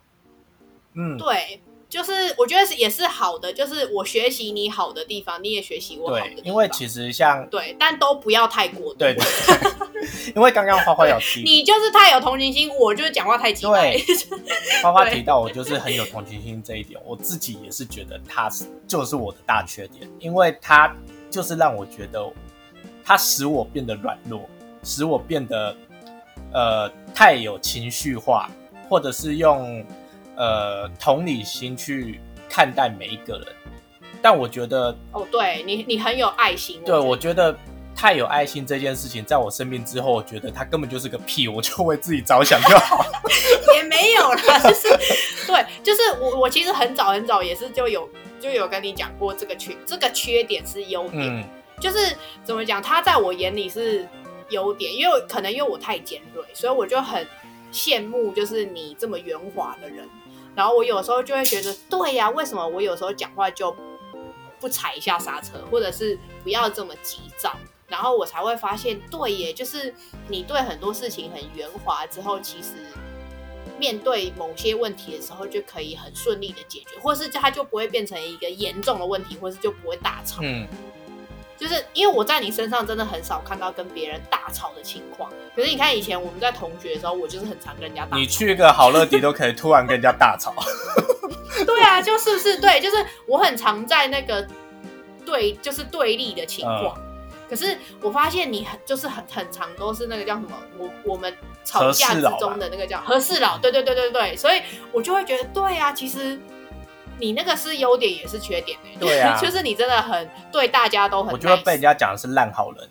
[0.93, 8.99] 嗯，对，就是我觉得是也是好的，就是我学习你好的地方，你也学习我好的地对方。，因为其实像对，但都不要太过度。
[8.99, 9.25] 对对，
[10.36, 14.04] 因为刚刚花花有提，你就是太有同情心，我就是讲话太急对。
[14.84, 20.95] 花花提到我就是很有同情心这一点，我自己也是觉得他是就是我的大缺点，因为他
[21.32, 22.23] 就是让我觉得
[23.04, 24.47] 他使我变得软弱，
[24.84, 25.75] 使我变得
[26.54, 28.47] 呃太有情绪化，
[28.88, 29.84] 或者是用
[30.39, 33.47] 呃同理心去看待每一个人。
[34.21, 36.82] 但我觉得，哦，对你，你很有爱心。
[36.84, 37.56] 对我觉觉得
[37.95, 43.06] 太有爱心这件事情，在我生病之后，我觉得他根本就是个屁， 我就为自己着想就好。
[43.75, 44.89] 也没有啦， 就是
[45.47, 48.10] 对，就是我我其实很早很早也是就有
[48.41, 51.43] 就有跟你讲过这个缺这个缺点是优点，嗯，
[51.80, 54.06] 就是怎么讲，他在我眼里是
[54.49, 57.25] 优点，因为可能因为我太尖锐，所以我就很
[57.71, 60.06] 羡慕就是你这么圆滑的人。
[60.60, 63.74] 然后我有时候就会觉得，对呀、为什么我有时候讲话就
[64.60, 67.56] 不踩一下刹车，或者是不要这么急躁？
[67.88, 69.95] 然后我才会发现，对耶，就是
[70.28, 72.74] 你对很多事情很圆滑之后，其实
[73.80, 80.41] 面对某些问题的时候，就可以很顺利的解决，或是它就不会变成一个严重的问题，或是就不会大吵。
[81.60, 85.30] 就是因为我在你身上真的很少看到跟别人大吵的情况。
[85.56, 88.17] 可是你看以前我们在同学的时候，我就是很常跟人家大吵。
[88.17, 90.54] 你去个好乐迪都可以突然跟人家大吵。
[91.65, 94.48] 对啊，就是不是对，就是我很常在那个
[95.26, 96.98] 对，就是对立的情况。
[96.98, 97.06] 嗯
[97.50, 106.39] 可是我发现你很就是很很常都是那个叫什么，我我们吵架之中的那个叫和事佬，对对对对对，所以我就会觉得对啊，其实
[107.19, 112.89] 你那个是优点也是缺点的、对啊 就是你真的很对大家都很 nice，我觉得被人家讲的是烂好人。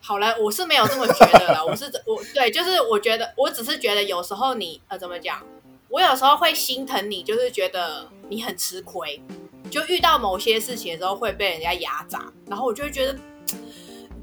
[0.00, 5.42] 好了，我是没有这么觉得啦， 我是我对，就是我觉得，我只是觉得有时候你呃怎么讲，
[5.88, 9.20] 我有时候会心疼你，就是觉得你很吃亏，
[9.70, 13.16] 就遇到某些事情的时候会被人家压榨，然后我就会觉得。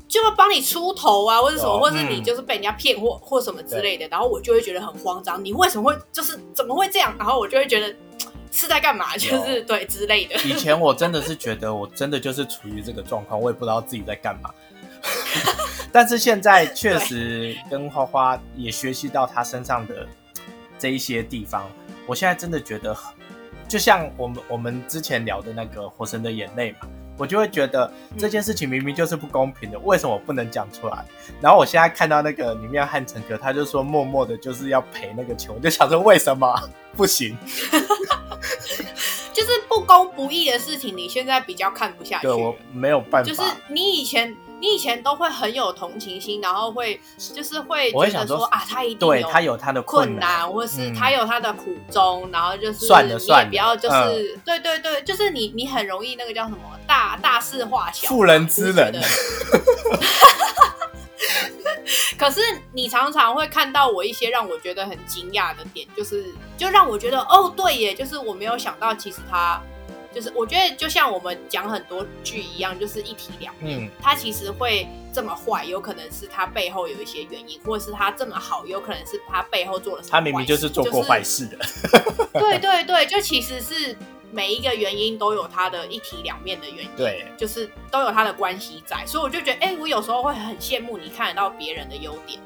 [0.05, 5.43] 就会帮你出头啊，或者什么，哦或者是你嗯就是被人家骗或或什么之类的，然后我就会觉得很慌张。
[5.43, 7.15] 你为什么会就是怎么会这样？
[7.17, 7.95] 然后我就会觉得
[8.53, 10.35] 是在干嘛，就是对之类的。
[10.43, 14.49] 以前我真的是觉得我真的就是处于这个状况，我也不知道自己在干嘛。
[15.91, 20.07] 但是现在确实跟花花也学习到他身上的
[20.79, 21.69] 这一些地方，
[22.05, 22.95] 我现在真的觉得，
[23.67, 26.87] 就像我们我们之前聊的那个《火神的眼泪》嘛，
[27.17, 31.05] 我就会觉得这件事情明明就是不公平的，为什么我不能讲出来？
[31.39, 36.53] 然后我现在看到那个里面汉城哥，他就说默默的就是要赔那个球，我就想说为什么
[36.97, 37.37] 不行？
[39.33, 42.27] 就是不公不义的事情，你现在比较看不下去。
[42.27, 46.97] 对我没有办法，就是你以前，你以前都会很有同情心，然后会
[47.35, 58.93] 就是会觉得说啊，他一定对有他有他的困难，难，或是嗯他有他的苦衷，然后就是你算了算了不要就是、对对对，就是你你很容易那个叫什么大大事化小，妇人之仁
[62.17, 62.39] 可是
[62.71, 69.61] 你常常会看到我一些让我觉得很惊讶的点，就是就让我觉得哦，对耶，就是我没有想到，其实他
[70.13, 73.79] 就是我觉得就像我们讲很多剧一样，就是一体两面。
[73.79, 81.45] 嗯，他其实会这么坏，有可能是他背后有一些原因，或者是他这么好，有可能是他背后做了什么他明明就是做过坏事。
[81.45, 81.57] 事的，
[82.39, 83.95] 对对对，就其实是
[84.31, 86.89] 每一个原因都有他的一体两面的原因。
[86.95, 92.39] 对，就是都有他的关系在，所以我就觉得，哎、我有时候会很羡慕你看得到别人的优点，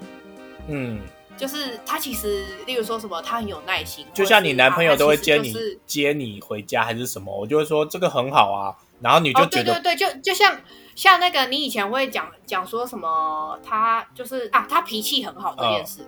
[0.68, 1.02] 嗯，
[1.38, 5.54] 就是他其实，例如说什么，他很有耐心，就像你男朋友都会接你
[5.86, 10.60] 接你回家还是什么，我就会说这个很好啊，然后你就哦，觉得对对对，就就像
[10.96, 16.02] 像那个你以前会讲讲说什么，他就是啊，他脾气很好这件事。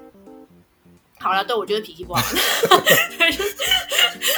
[1.21, 2.21] 好了，对我觉得脾气不好，
[3.19, 3.53] 对，就是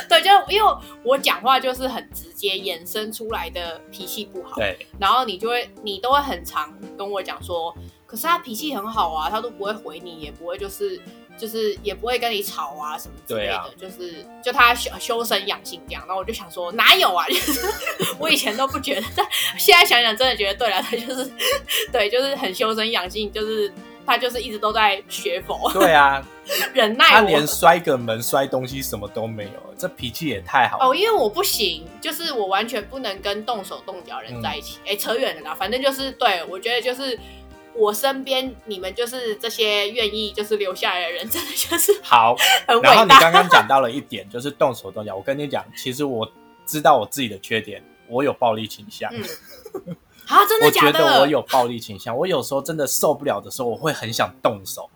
[0.09, 7.71] 对，就因为我讲话就是很直接衍生出来的脾气不好，对，然后你就会，你都会很常跟我讲说，
[8.11, 10.99] 可是他脾气很好啊，他都不会回你，也不会就是
[11.37, 16.03] 就是也不会跟你吵啊什么之类的，啊就是就他修修身养性这样。
[16.05, 17.25] 然后我就想说，哪有啊？
[17.29, 17.61] 就 是
[18.19, 19.25] 我以前都不觉得，但
[19.57, 21.31] 现在想想真的觉得对了，他就是
[21.89, 23.71] 对，就是很修身养性，就是
[24.05, 26.21] 他就是一直都在学佛，对啊，
[26.75, 27.05] 忍耐。
[27.05, 30.85] 他连摔个门、摔东西什么都没有，这脾气也太好了。
[30.85, 34.79] 哦，因为我不行，就是我完全不能跟动手动脚人在一起。
[34.85, 37.17] 哎、扯远了啦，反正就是对我觉得就是
[37.75, 42.35] 我身边你们就是这些愿意就是留下来的人，真的就是好。
[42.67, 43.19] 很伟然后你大。
[43.19, 45.15] 刚刚讲到了一点，就是动手动脚。
[45.15, 46.29] 我跟你讲，其实我
[46.65, 49.09] 知道我自己的缺点，我有暴力倾向。
[49.13, 49.95] 嗯，
[50.27, 50.91] 啊，真的我假的？
[50.91, 54.89] 觉得我有暴力倾向，我有时候真的受不了的时候，我会很想动手。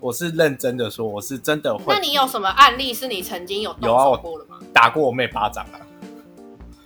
[0.00, 4.60] 我是认真的说，我是真的会那你有什么案例是你曾经有动手过的吗？
[4.72, 5.80] 打过我妹巴掌啊！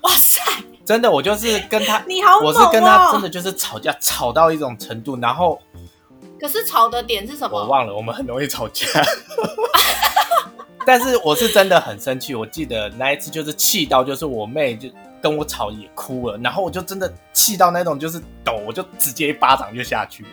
[0.01, 0.41] 哇塞，
[0.85, 5.61] 真的，我就是 跟他，你好猛我是跟她哦真的就是吵架，吵到一种程度，然后
[6.41, 7.59] 可是吵的点是什么？
[7.59, 8.87] 我忘了，我们很容易吵架。
[10.85, 14.89] 但是我是真的很生气，我记得那一次就是气到，就是我妹就
[15.23, 20.29] 跟我吵也哭了，然后我就真的气到那种就是抖，我就直接一巴掌就下去了。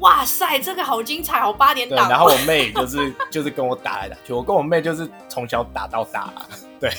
[0.00, 1.52] 哇塞，这个好精彩好！
[1.52, 6.32] 八点对，档哦，然后我妹就是就是跟我打来打去，我跟我妹就是从小打到大
[6.80, 6.90] 对，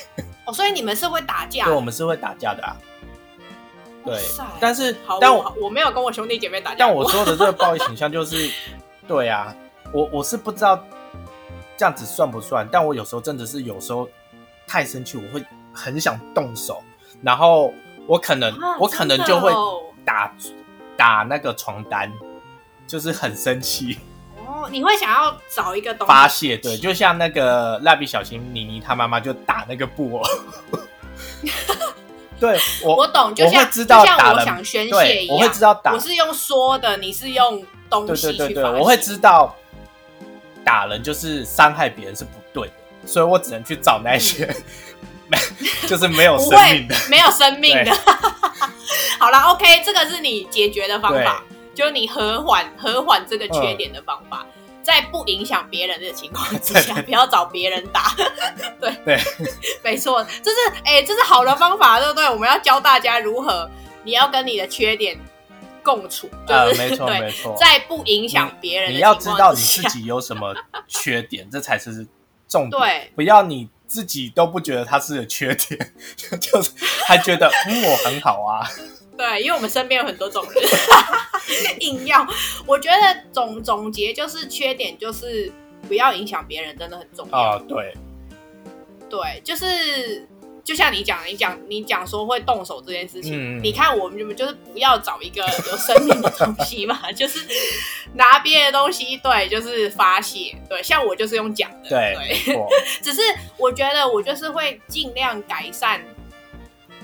[0.46, 1.74] 哦，所以你们是会打架对，？
[1.74, 2.76] 我们是会打架的啊。
[4.06, 4.18] 对，
[4.60, 8.50] 但是，但我我我没有跟我兄弟姐妹打架，但我说的这个 暴力倾向就是，
[9.08, 9.54] 对啊，
[9.92, 10.82] 我我是不知道
[11.78, 14.10] 这样子算不算，但我有时候真的是有时候
[14.66, 16.82] 太生气，我会很想动手，
[17.22, 17.74] 然后
[18.08, 20.34] 我可能、啊我可能就会哦打
[20.98, 22.12] 打那个床单，
[22.90, 24.00] 就是很生气。
[24.48, 26.08] 哦，你会想要找一个东西？
[26.08, 30.24] 发泄，对，就像那个蜡笔小新妮妮她妈妈就打那个布偶。
[32.40, 35.94] 对我，我懂，就我会像知道就像我打人想宣泄对，一样，我会知道打。
[35.94, 38.78] 我是用说的，你是用东对对对对，西去发泄。
[38.80, 39.56] 我会知道
[40.64, 42.74] 打人就是伤害别人是不对的，
[43.06, 44.48] 所以我只能去找那些
[45.28, 45.38] 没、
[45.86, 46.96] 就是没有生命的。
[47.10, 47.92] 没有生命的。
[49.20, 51.44] 好了，OK，这个是你解决的方法，
[51.80, 54.46] 就是你和缓和缓这个缺点的方法。
[54.82, 58.16] 在不影响别人的情况 之下，不要找别人打。
[58.80, 59.20] 对对，
[59.84, 62.28] 没错，这是哎、这是好的方法，对不对？
[62.28, 63.70] 我们要教大家如何，
[64.04, 65.20] 你要跟你的缺点
[65.84, 70.56] 共处，就呃，没错， 没错，在不影响别人的你要知道你自己有什么
[70.88, 72.08] 缺点，这才是
[72.48, 72.82] 重点。
[72.82, 76.72] 对，不要你自己都不觉得它是个缺点， 就就是
[77.06, 78.68] 还觉得嗯我很好啊。
[79.20, 80.64] 对，因为我们身边有很多种人，
[81.82, 82.26] 硬要。
[82.66, 85.52] 我觉得总总结就是缺点就是
[85.90, 87.38] 不要影响别人，真的很重要。
[87.38, 87.94] 啊、对，
[89.10, 90.26] 对，就是
[90.64, 97.46] 就像你讲，你讲你讲说会动手这件事情，嗯你看我们就是不要找一个有生命的东西嘛，就是
[98.14, 100.56] 拿别的东西，对，就是发泄。
[100.70, 102.70] 对，像我就是用讲的，对，对没错，
[103.04, 103.20] 只是
[103.58, 106.02] 我觉得我就是会尽量改善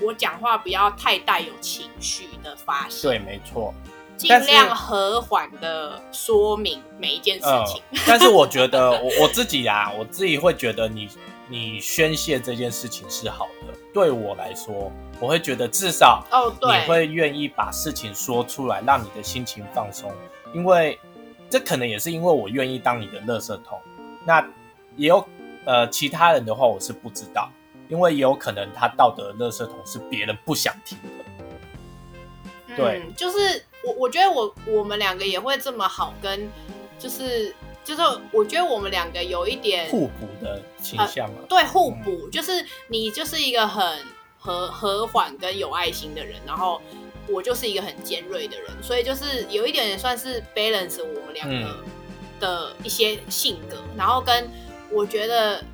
[0.00, 3.72] 我讲话不要太带有情绪的发泄，对，没错。
[4.16, 7.82] 尽量和缓的说明每一件事情。
[7.90, 11.06] 嗯，但是我觉得 我我自己啊，我自己会觉得你
[11.48, 13.74] 你宣泄这件事情是好的。
[13.92, 20.10] 对我来说，我会觉得至少哦，你，会愿意把事情说出来，让你的心情放松。
[20.54, 20.98] 因为
[21.50, 23.78] 这可能也是因为我愿意当你的垃圾桶。
[24.24, 24.40] 那
[24.96, 25.22] 也有
[25.66, 27.50] 呃其他人的话，我是不知道，
[27.88, 31.24] 因为也有可能他道德垃圾桶是别人不想听的。
[32.76, 36.50] 对嗯，就是我我觉得我我们两个也会这么好跟，
[36.98, 41.36] 就是就是我觉得我们两个有一点互补的倾向嘛。
[41.48, 43.82] 对互补，就是你就是一个很
[44.38, 46.82] 和和缓跟有爱心的人，然后
[47.28, 51.84] 我就是一个很尖锐的人，所以就是有一点也算是 balance 我们两个嗯
[52.38, 54.50] 的一些性格，然后跟
[54.90, 55.64] 我觉得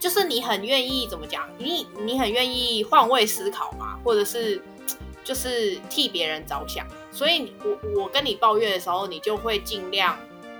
[0.00, 4.60] 就是你很愿意怎么讲，你你很愿意换位思考嘛，或者是
[5.22, 10.18] 就是替别人着想，所以我我跟你抱怨的时候，你就会尽量。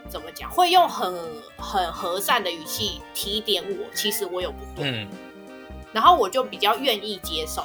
[0.09, 0.51] 怎么讲？
[0.51, 1.15] 会用很
[1.57, 5.09] 很和善的语气提点我，其实我有不对，嗯，
[5.93, 7.65] 然后我就比较愿意接受。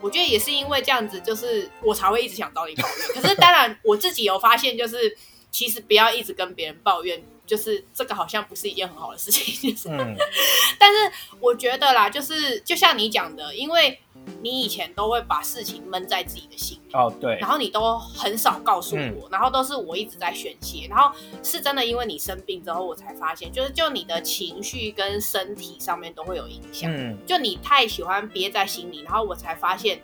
[0.00, 3.08] 我觉得也是因为这样子，就是我才会一直想找你抱怨。
[3.14, 5.16] 可是当然，我自己有发现，就是
[5.52, 9.72] 其实不要一直跟别人抱怨，就是这个好像不是一件很好的事情。
[9.72, 10.16] 就是嗯，
[10.78, 13.98] 但是我觉得啦，就是就像你讲的，因为
[14.42, 16.92] 你以前都会把事情闷在自己的心里。
[16.92, 26.90] 哦，对然，后你都很少告诉嗯我，然后都是我一直在宣泄，然后是真的因为你生病之后，我才发现，就是就你的情绪跟身体上面都会有影响。
[26.92, 30.00] 嗯，就你太喜欢憋在心里，然后我才发现，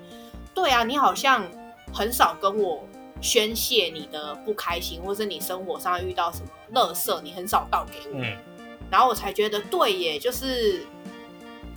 [0.54, 1.44] 对啊，你好像
[1.92, 2.86] 很少跟我
[3.22, 8.36] 宣泄你的不开心，或是你生活上遇到什么乐色，你很少倒给我，嗯，
[8.90, 10.84] 然后我才觉得对耶，就是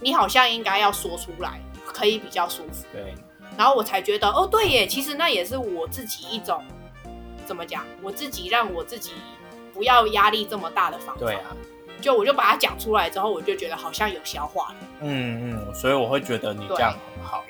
[0.02, 2.84] 你好像应该要说出来，可以比较舒服。
[2.91, 3.14] 对，
[3.56, 6.64] 然后我才觉得，哦，对耶，其实那也是我自己一种
[7.46, 9.12] 怎么讲，我自己让我自己
[9.72, 11.22] 不要压力这么大的方法。
[11.22, 11.56] 对啊，
[12.02, 14.76] 就我就把它讲出来之后，我就觉得好像有消化了。
[15.02, 17.43] 嗯嗯，所以我会觉得你这样很好。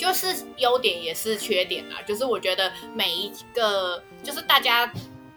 [0.00, 2.00] 就是优点也是缺点啦。
[2.06, 4.90] 就是我觉得每一个，就是大家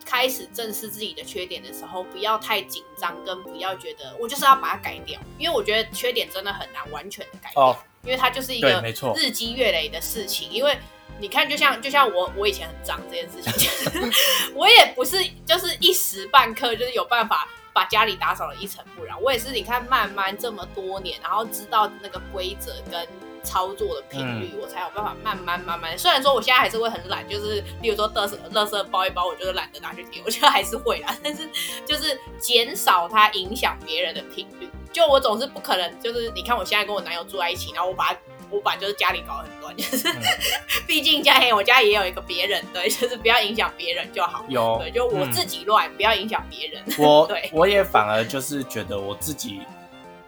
[0.06, 10.50] 开始正视自己的缺点的时候，不要太紧张，跟不要觉得我就是要把它改掉，因为我觉得缺点真的很难完全的改掉，哦因为它就是一个没错日积月累的事情。
[10.50, 10.78] 因为
[11.20, 13.70] 你看，就像就像我我以前很脏这件事情，
[14.56, 17.48] 我也不是就是一时半刻就是有办法。
[17.76, 19.52] 把家里打扫的一尘不染，我也是。
[19.52, 23.08] 你看，慢慢这么多年，然后知道那个规则跟
[23.44, 25.98] 操作的频率，嗯我才有办法慢慢慢慢。
[25.98, 31.16] 虽然说我现在还是会很懒，就是例如说垃圾垃圾包一包，我就是懒得拿去丢， 我觉得还是会啦。
[31.24, 31.48] 但是
[31.86, 34.70] 就是减少它影响别人的频率。
[34.92, 38.16] 就我总是不可能，就是你看我现在跟我男友住在一起，然后我把
[38.52, 40.22] 我把就是家里搞得很乱，就是、嗯
[40.86, 44.46] 毕竟家里我家也有一个别人，对，就是不要影响别人就好。
[44.48, 46.84] 有对，就我嗯自己乱，不要影响别人。
[47.00, 49.62] 我 对我也反而就是觉得我自己，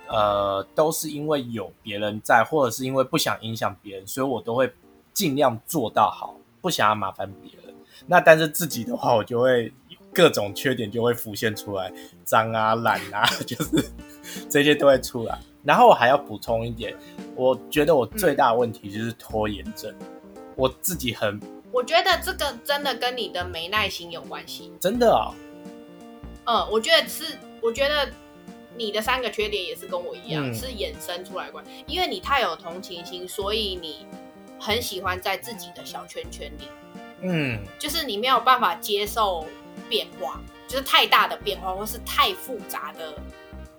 [0.08, 4.72] 呃，都是因为有别人在，或者是因为不想影响别人，所以我都会
[5.14, 7.74] 尽量做到好，不想要麻烦别人。
[8.08, 9.72] 那但是自己的话，我就会
[10.14, 11.92] 各种缺点就会浮现出来，
[12.24, 13.92] 脏啊、懒啊， 就是
[14.50, 15.40] 这些都会出来。
[15.64, 16.96] 然后我还要补充一点，
[17.36, 19.92] 我觉得我最大的问题就是拖延症，
[20.56, 21.40] 我自己很
[21.72, 24.72] 我觉得这个真的跟你的没耐心有关系。
[24.80, 25.34] 真的啊、
[26.46, 28.08] 嗯，我觉得是，我觉得
[28.78, 31.64] 你的三个缺点也是跟我一样，嗯是衍生出来关。
[31.88, 34.06] 因为你太有同情心，所以你
[34.60, 36.68] 很喜欢在自己的小圈圈里，
[37.22, 39.46] 嗯，就是你没有办法接受
[39.90, 43.14] 变化，就是太大的变化，或是太复杂的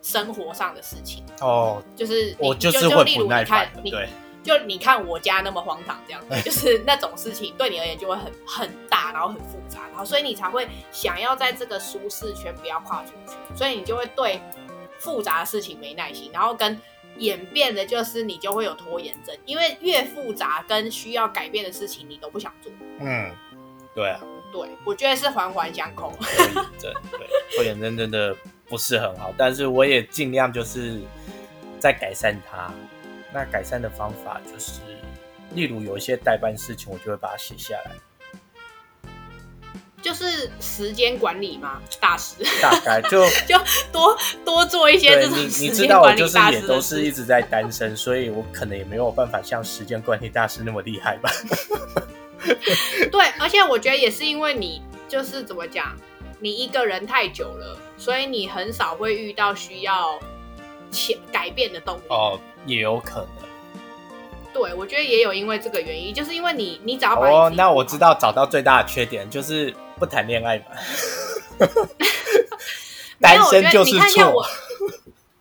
[0.02, 1.24] 生活上的事情。
[1.40, 4.08] 哦，就是你我就就是会例如不耐你看你烦，对。
[4.46, 14.40] 就你看我家那么荒唐这样子， 就是那种事情对你而言就会很很大，然后很复杂，然后所以你才会想要在这个舒适圈不要跨出去，所以你就会对
[14.98, 16.80] 复杂的事情没耐心，然后跟
[17.18, 22.70] 演变的就是你就会有拖延症，因为越复杂跟需要改变的事情你都不想做。
[23.00, 23.30] 嗯，
[23.94, 24.20] 对啊，
[24.52, 26.12] 对，我觉得是环环相扣。
[26.18, 28.36] 拖延症，对，拖延症真的
[28.68, 31.00] 不是很好，但是我也尽量就是
[31.78, 32.72] 在改善它。
[33.32, 34.80] 那改善的方法就是，
[35.52, 37.90] 例如有一些代办事情，我就会把它写下来，
[40.06, 43.58] 就是时间管理嘛，大师大概就 就
[43.90, 51.28] 多多做一些对这种你你知道我就是也都是一直在单身，所以我可能也没有办法像时间管理大师那么厉害吧。
[53.10, 55.96] 对，而且我觉得也是因为你就是怎么讲，
[56.38, 60.16] 你一个人太久了，所以你很少会遇到需要
[60.92, 62.02] 前改变的动力。
[62.10, 63.28] 哦，也有可能。
[64.54, 70.64] 对，我觉得也有因为这个原因，就是因为你你只要把哦那我知道找到最大的缺点就是不谈恋爱嘛。
[73.20, 74.46] 单身就是错我觉得你看像我。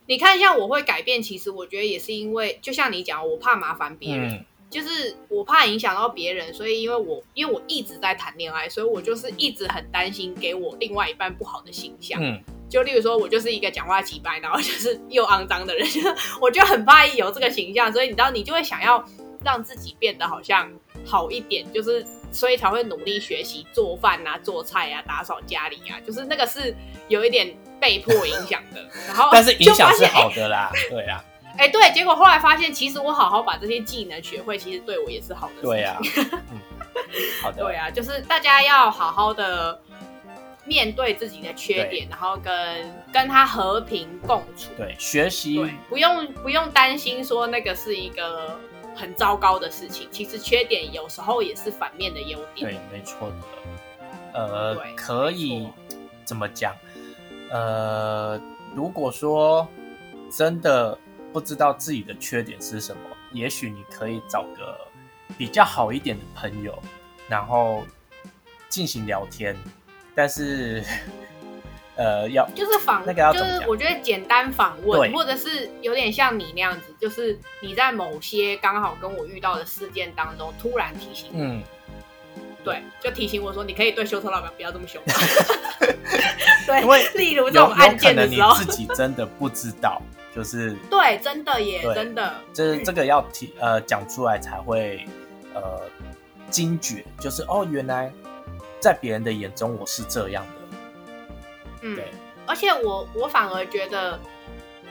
[0.07, 12.21] 你看，像我会改变，其实我觉得也是因为，就像你讲，我怕麻烦别人，嗯就是我怕影响到别人，所以因为我因为我一直在谈恋爱，所以我就是一直很担心给我另外一半不好的形象。
[12.21, 12.39] 嗯，
[12.69, 15.87] 就例如说，我就是一个讲话奇掰，然后就是又肮脏的人，
[16.39, 19.03] 我就很怕有这个形象，所以你知道，你就会想要
[19.43, 20.71] 让自己变得好像
[21.03, 22.05] 好一点，就是
[22.35, 26.75] 所以才会努力学习做饭啊、做菜啊、打扫家里啊，就是那个是
[27.07, 28.85] 有一点被迫影响的。
[29.07, 31.23] 然后但是影响是好的啦，对啊，
[31.57, 35.61] 哎、哎对，结果后来发现，其实我好好把这些技能学会，其实对我也是好的。
[35.61, 35.97] 对啊，
[36.51, 36.61] 嗯，
[37.41, 39.79] 好的，对啊，就是大家要好好的
[40.65, 42.53] 面对自己的缺点，然后跟
[43.13, 44.71] 跟他和平共处。
[44.77, 48.59] 对，学习对，不用不用担心说那个是一个
[48.95, 52.71] 很糟糕的事情，其实缺点有时候也是反面的优点。
[52.71, 53.35] 对，没错的。
[54.33, 55.67] 呃，可以
[56.23, 56.75] 怎么讲？
[57.51, 58.41] 呃，
[58.73, 59.67] 如果说
[60.31, 60.97] 真的
[61.31, 64.77] 不知道自己的缺点是什么，也许你可以找个
[65.37, 66.77] 比较好一点的朋友，
[67.29, 67.83] 然后
[68.69, 69.55] 进行聊天。
[70.15, 70.83] 但是，
[71.97, 81.63] 呃，要就是访，那个要就是我觉得简单访问，或者是有点像你那样子，就是你在某些刚好跟我遇到的事件当中，突然提醒，嗯，
[82.63, 85.01] 对，就提醒我说，你可以对修车老板不要这么凶。
[85.05, 85.13] 吗。
[86.67, 90.01] 对，因为例如这种案件的时候，自己真的不知道，
[90.35, 95.05] 就是对，真的耶，真的，就是这个要提呃讲出来才会
[95.53, 95.81] 呃
[96.49, 98.11] 惊觉，就是哦，原来
[98.79, 100.64] 在别人的眼中我是这样的，
[101.85, 101.95] 嗯。
[101.95, 102.11] 对，
[102.45, 104.19] 而且我我反而觉得，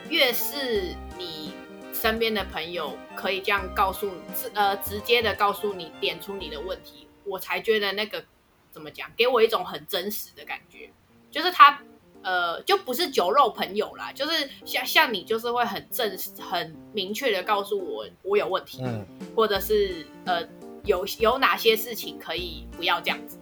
[0.09, 1.53] 越是你
[1.93, 8.23] 身边的朋友可以这样告诉你，直呃直接的告诉你，点出你的问题，我才觉得那个
[8.71, 10.89] 怎么讲，给我一种很真实的感觉，
[11.31, 11.81] 就是他
[12.21, 20.41] 呃，就不是酒肉朋友啦，就是像像你，就是会很正、很明确的告诉我我有问题，嗯，或者是呃
[20.85, 23.37] 有有哪些事情可以不要这样子，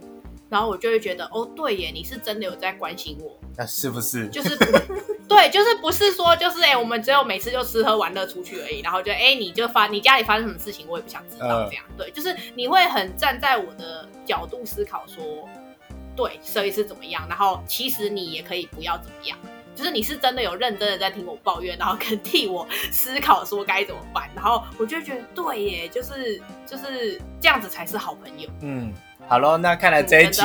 [0.49, 4.27] 然后我就会觉得哦，对耶，你是真的有在关心我，那是不是？
[4.29, 4.57] 就是
[5.27, 15.47] 对，就是不是说就是哎、我们只有每次就吃喝玩乐出去而已，然后就哎、你就发你家里发生什么事情，我也不想知道嗯这样，对，就是你会很站在我的角度思考说，
[16.15, 19.37] 对，所以是怎么样，然后其实你也可以不要怎么样。
[19.75, 28.47] 就是你是真的有认真的在听我抱怨，然后跟替我思考说该怎么办，然后我就觉得对耶，就是就是这样子才是好朋友。
[28.61, 28.93] 嗯，
[29.27, 30.41] 好咯，那看来这一集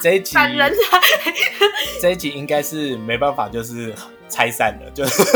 [0.00, 0.36] 这一集！
[2.00, 3.94] 这一集应该是没办法，就是
[4.28, 5.22] 拆散了，就是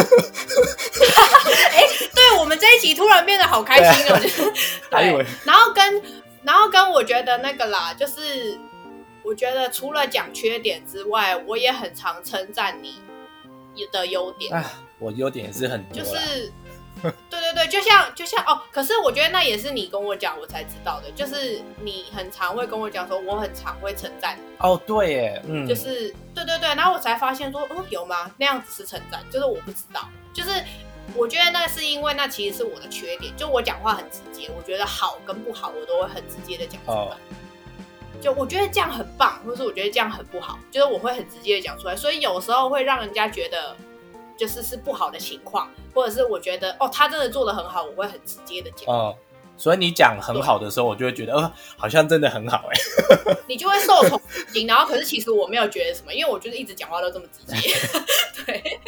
[2.15, 4.53] 对我们这一集突然变得好开心哦，就是
[4.91, 6.03] 还以为对，然后跟
[6.43, 8.59] 然后跟我觉得那个啦，就是
[9.23, 12.97] 我觉得除了讲缺点之外，我也很常称赞你
[13.93, 14.65] 的优点，啊，
[14.99, 16.53] 我优点也是很多就，是。
[17.31, 21.11] 对对对，就像就像哦，可是我觉得那也是你跟我讲，我才知道的。
[21.13, 28.31] 就是你很常会跟我讲说，我很常会称赞你，哦，对耶，嗯，就是对对对，然后我才发现说，哦，有吗？
[28.37, 30.51] 那样子是称赞，就是我不知道，就是
[31.15, 36.97] 我觉得那是因为那其实是我的缺点，就我讲话很直接，我觉得好跟不好我都会很直接的讲出来。
[36.99, 37.17] 哦
[38.21, 43.77] 就我觉得这样很棒，或是我觉得这样很不好，就是我会很直接的讲出来，所以有时候会让人家觉得
[44.39, 49.15] 就是是不好的情况，或者是我觉得哦他真的做的很好，我会很直接的讲，哦，
[49.57, 52.79] 所以你讲很好的时候，我就会觉得，哦，好像真的很好哎。
[53.49, 54.67] 你就会受宠若惊。
[54.67, 57.75] 然后可是其实我没有觉得什么，因为我就是一直讲话都这么直接。
[58.47, 58.79] 对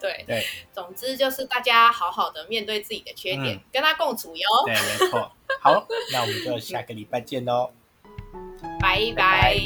[0.00, 4.46] 对对总之就是大家好好的面对自己的缺点，嗯跟他共处哟。
[4.66, 5.30] 对，没错。
[5.60, 7.70] 好，那我们就下个礼拜见喽。
[8.80, 9.56] 拜拜